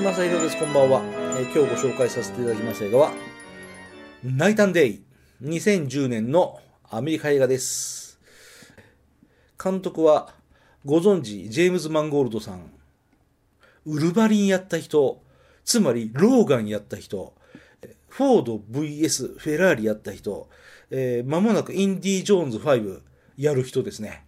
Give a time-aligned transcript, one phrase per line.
[0.00, 0.56] 正宏です。
[0.58, 1.02] こんばんは、
[1.38, 3.12] えー今日ご紹介させていただきます映画は、
[4.24, 5.02] ナイタンデイ。
[5.42, 8.18] 2010年のアメリカ映画です。
[9.62, 10.34] 監督は、
[10.84, 12.72] ご存知、ジェームズ・マンゴールドさん。
[13.84, 15.20] ウルヴァリンやった人、
[15.64, 17.34] つまりローガンやった人、
[18.08, 20.48] フォード VS フェラーリやった人、
[20.90, 23.00] えー間もなくインディ・ジョーンズ5
[23.36, 24.24] やる人ですね。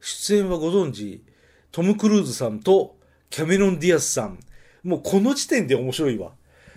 [0.00, 1.22] 出演はご存知、
[1.70, 2.96] トム・クルーズさんと
[3.30, 4.38] キャメロン・ディアスさん。
[4.84, 6.32] もうこの時点で面白いわ。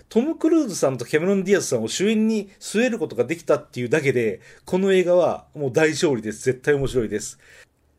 [0.08, 6.44] トム・クルーズさんとキャメロン・ディアスさんを主演に据えることができたっていうだけで、この映画はもう大勝利です。
[6.44, 7.38] 絶対面白いです。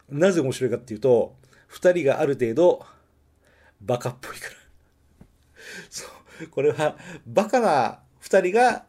[0.09, 1.35] なぜ面白いかっていうと、
[1.67, 2.85] 二人がある程度、
[3.81, 4.51] バカっぽいから。
[5.89, 6.05] そ
[6.41, 6.47] う。
[6.47, 8.85] これは、バカな二人が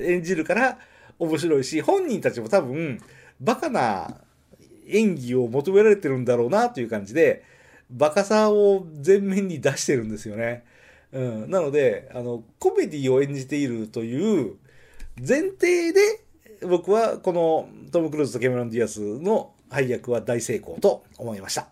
[0.00, 0.78] 演じるから
[1.18, 3.00] 面白いし、本人たちも多分、
[3.40, 4.20] バカな
[4.86, 7.42] 演技を求められてるんだろうなという感じで、
[7.90, 10.64] バカさを前面に出してるんですよね。
[11.12, 11.50] うん。
[11.50, 14.56] なので、あの、コメディを演じているという
[15.18, 16.00] 前提で、
[16.62, 21.68] 僕はこのトム・クルーズとキャメロン・ディアスの配役は大成功と思いました。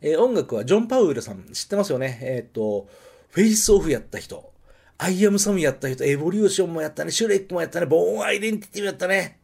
[0.00, 2.18] えー音楽はジョン・パウエルさん、知ってますよね？
[2.22, 2.88] えっ、と、
[3.30, 4.52] フェイスオフやった人、
[4.98, 9.38] アイアム・サムやった人、エボリューションもやったね、シュレックもやったね、ボーン・アイデンティティもやったね。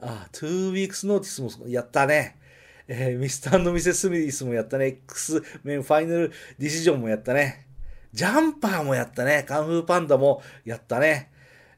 [0.00, 2.36] あ、トゥーウィークスノーティスもやったね。
[2.86, 4.86] えーミスターミセス・スミスもやったね。
[4.86, 7.66] X メンファイナルディシジョンもやったね。
[8.12, 9.44] ジャンパーもやったね。
[9.46, 11.30] カンフーパンダもやったね。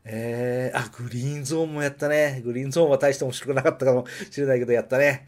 [0.05, 2.43] えー、あ、グリーンゾーンもやったね。
[2.45, 5.27] グリーンゾーンは大して面白くなかったかもしれないけどやったね。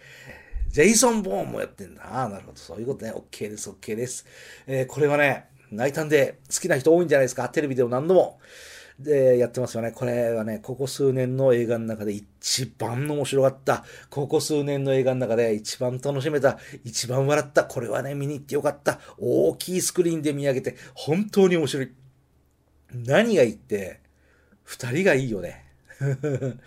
[0.68, 2.02] ジェイソン・ボーンもやってんだ。
[2.24, 2.58] あ、なるほど。
[2.58, 3.12] そういうことね。
[3.12, 4.26] OK です、OK です。
[4.66, 7.48] えーこれはね、泣いたんで好きな人多いんじゃないですか。
[7.48, 8.38] テレビでも何度も。
[8.98, 9.92] で、やってますよね。
[9.92, 13.84] これはね、ここ数年の映画の中で一番面白かった。
[14.10, 16.58] ここ数年の映画の中で一番楽しめた。
[16.82, 17.64] 一番笑った。
[17.64, 18.98] これはね、見に行ってよかった。
[19.18, 21.92] 大きいスクリーンで見上げて、本当に面白い。
[22.92, 24.00] 何がいいって、
[24.64, 25.64] 二人がいいよね。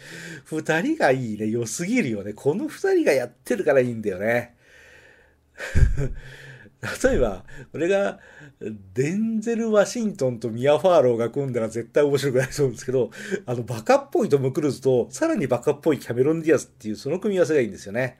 [0.46, 1.47] 二人がいいね。
[1.47, 2.31] 良すぎるよね。
[2.31, 4.56] この二人がやってるからいいんだよね。
[7.03, 8.19] 例えば、俺が、
[8.94, 13.12] デンゼル・ワシントンとミア・ファーローが組んだら絶対面白くなりそうんですけど、
[13.46, 18.18] あの、バカっぽいトム・クルーズと、さらにバカっぽいキャメロン・ディアスっていう、その組み合わせがいいんですよね。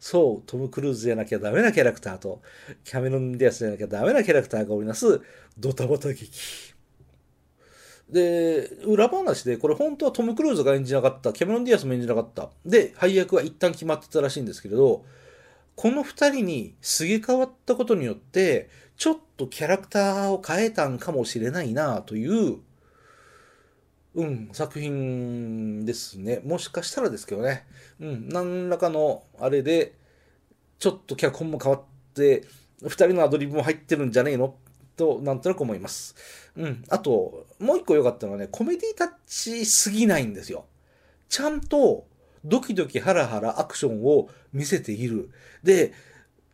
[0.00, 2.40] そう、トム・クルーズじゃなきゃダメなキャラクターと、
[2.84, 5.20] キャメロン・ディアスじゃなきゃダメなキャラクターが織りなす、
[5.58, 6.30] ドタバタ劇。
[8.10, 12.48] で、裏話で、これ本当はトム・クルーズが演じなかった、キャメロン・ディアスも演じなかった。
[12.64, 15.04] で、配役は一旦決まってたらしいんですけれど、
[15.78, 22.56] この二人にすげ替わったことによって、ちょっとキャラクターを変えたんかもしれないなという、
[24.16, 26.40] うん、作品ですね。
[26.44, 27.64] もしかしたらですけどね。
[28.00, 29.94] うん、何らかのあれで、
[30.80, 32.42] ちょっと脚本も変わって、
[32.82, 34.56] 二人のアドリブも入ってるんじゃねえの？
[34.96, 36.16] と、なんとなく思います。
[36.56, 36.84] うん。
[36.88, 40.64] あと、もう一個良かったのはね、コメディタッチすぎないんですよ。
[41.28, 42.07] ちゃんと、
[42.44, 45.30] ドキドキハラハラアクションを見せている。
[45.62, 45.92] で、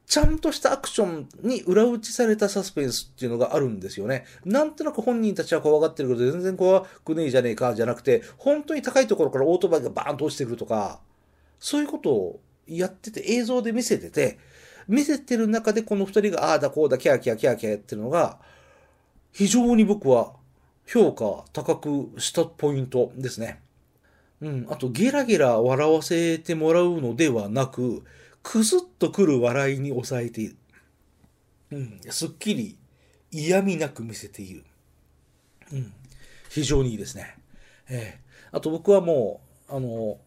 [0.06, 4.26] ちゃんとしたアクションに裏打ちされたサスペンスっていうのがあるんですよね。
[4.44, 11.00] なんとなく本人たちは怖がってるけど、全然怖くねえじゃねえか、じゃなくて、本当に高いところからオートバイがバーンと落ちてくるとか、
[11.58, 14.38] そういうことをやってて、映像で見せてて、
[14.86, 18.38] 見せてる中でこの二人が、ああだこうだ、キャーキャーキャーキャーやってるのが、
[19.32, 20.34] 非常に僕は
[20.86, 23.63] 評価高くしたポイントですね。
[24.40, 24.66] うん。
[24.68, 28.04] あと、ゲラゲラ笑わせてもらうのではなく、
[28.42, 30.56] くすっとくる笑いに抑えている。
[31.72, 32.00] うん。
[32.10, 32.76] すっきり
[33.30, 34.64] 嫌味なく見せている。
[35.72, 35.92] うん。
[36.50, 37.36] 非常にいいですね。
[37.88, 38.24] ええ
[38.54, 40.18] あと僕はもう、あの、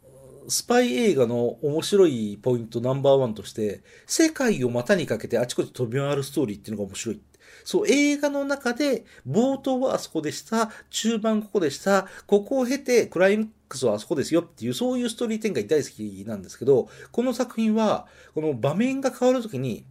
[0.50, 7.22] スパイ映画の面白いポイントナンバーワンとして、世界を股にかけてあちこち飛び回るストーリーっていうのが面白い。
[7.64, 19.86] そう、映画の中で、冒頭はあそこでした、中盤ここでした、ここを経て、クライマックスはあそこですよっていう、そういうストーリー展開大好きなんですけど、この作品は、この場面が変わるときに、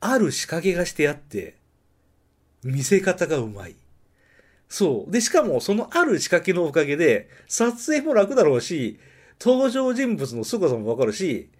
[0.00, 1.56] ある仕掛けがしてあって、
[2.62, 3.76] 見せ方がうまい。
[4.68, 5.10] そう。
[5.10, 8.98] で、しかも、そのある仕掛けのおかげで、撮影も楽だろうし、
[9.40, 11.50] 登場人物の凄さもわかるし、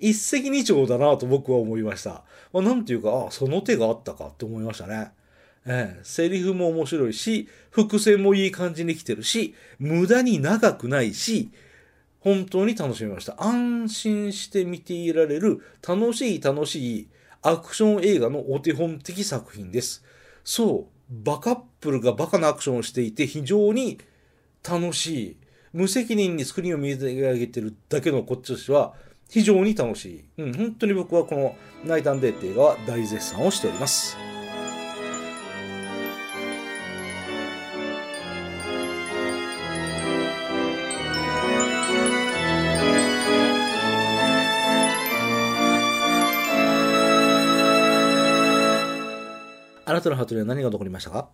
[0.00, 2.24] 一石二鳥だなと僕は思いました。
[2.52, 5.12] まあ、なんていうか、あその手があったかって思いましたね。
[5.66, 11.50] ええ、セリフも面白いし、伏線もいい感じに来てるし、無駄に長くないし、
[12.20, 13.42] 本当に楽しみました。
[13.42, 17.08] 安心して見ていられる、楽しい楽しい
[17.42, 20.04] アクション映画のお手本的作品です。
[20.44, 23.98] そう、バカップルがバカなアクションをしていて非常に
[24.68, 25.36] 楽しい。
[25.72, 28.94] 無責任にスクリーンを見上げてるだけのこっちとしては
[29.30, 30.24] 非常に楽しい。
[30.38, 34.16] うん、本当に僕はこのナイタンデーって映画は大絶賛をしております。
[49.86, 51.28] あなたのハートには何が残りましたか？